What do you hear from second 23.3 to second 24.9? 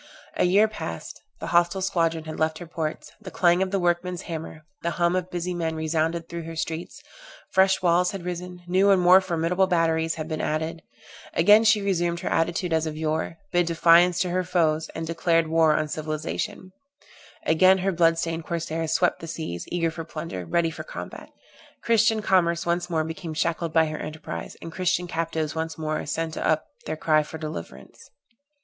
shackled by her enterprise, and